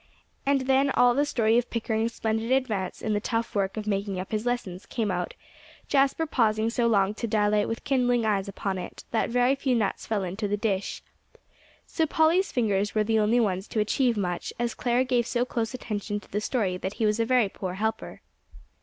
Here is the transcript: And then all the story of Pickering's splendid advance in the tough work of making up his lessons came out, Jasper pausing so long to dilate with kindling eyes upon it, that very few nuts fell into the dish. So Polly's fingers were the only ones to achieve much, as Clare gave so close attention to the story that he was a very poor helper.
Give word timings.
And 0.47 0.61
then 0.61 0.89
all 0.89 1.13
the 1.13 1.25
story 1.27 1.59
of 1.59 1.69
Pickering's 1.69 2.15
splendid 2.15 2.51
advance 2.51 3.03
in 3.03 3.13
the 3.13 3.19
tough 3.19 3.53
work 3.53 3.77
of 3.77 3.85
making 3.85 4.19
up 4.19 4.31
his 4.31 4.47
lessons 4.47 4.87
came 4.87 5.11
out, 5.11 5.35
Jasper 5.87 6.25
pausing 6.25 6.71
so 6.71 6.87
long 6.87 7.13
to 7.13 7.27
dilate 7.27 7.67
with 7.67 7.83
kindling 7.83 8.25
eyes 8.25 8.47
upon 8.47 8.79
it, 8.79 9.03
that 9.11 9.29
very 9.29 9.53
few 9.53 9.75
nuts 9.75 10.07
fell 10.07 10.23
into 10.23 10.47
the 10.47 10.57
dish. 10.57 11.03
So 11.85 12.07
Polly's 12.07 12.51
fingers 12.51 12.95
were 12.95 13.03
the 13.03 13.19
only 13.19 13.39
ones 13.39 13.67
to 13.67 13.79
achieve 13.79 14.17
much, 14.17 14.51
as 14.57 14.73
Clare 14.73 15.03
gave 15.03 15.27
so 15.27 15.45
close 15.45 15.75
attention 15.75 16.19
to 16.21 16.31
the 16.31 16.41
story 16.41 16.77
that 16.77 16.93
he 16.93 17.05
was 17.05 17.19
a 17.19 17.23
very 17.25 17.47
poor 17.47 17.75
helper. 17.75 18.21